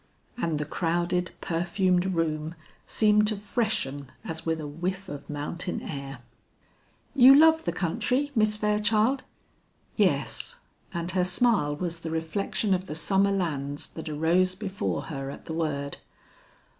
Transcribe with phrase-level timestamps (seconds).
[0.35, 2.55] And the crowded perfumed room
[2.87, 6.17] seemed to freshen as with a whiff of mountain air.
[7.13, 9.21] "You love the country, Miss Fairchild?"
[9.95, 10.59] "Yes;"
[10.91, 15.45] and her smile was the reflection of the summer lands that arose before her at
[15.45, 15.97] the word.